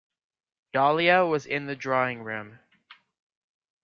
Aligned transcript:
Dahlia 0.73 1.27
was 1.29 1.45
in 1.45 1.67
the 1.67 1.75
drawing-room. 1.75 2.57